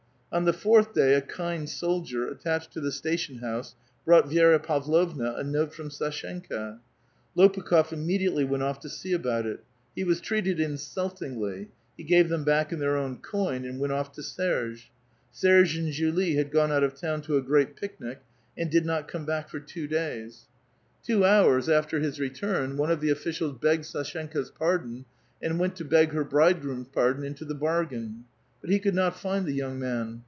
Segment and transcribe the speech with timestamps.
[0.33, 5.33] On the fourth day a kind soldier, attached to the station house, brought Vi6ra Pavlovna
[5.35, 6.79] a note from Sdshenka.
[7.35, 9.61] Lopukh6f immediately went off to see about it.
[9.93, 11.67] He was treated in sultingly;
[11.97, 14.89] he gave them back in tlieir own coin, and went off to Serge.
[15.33, 18.21] Serjre and Julie had gone out of town to a gieat picnic,
[18.57, 20.45] and did not come back for two days.
[21.03, 24.49] Two A VITAL QUESTION, 183 hours after his return, one of the officials begged Sdshenka's
[24.49, 25.03] pardon,
[25.41, 28.23] and went to beg her bridegroom's pardon into the bargain.
[28.61, 30.19] But he could not find the young man.